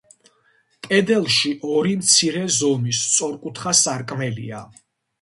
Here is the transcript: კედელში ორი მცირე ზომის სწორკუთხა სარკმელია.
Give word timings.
კედელში 0.87 1.51
ორი 1.75 1.95
მცირე 2.01 2.43
ზომის 2.63 3.05
სწორკუთხა 3.13 3.79
სარკმელია. 3.85 4.69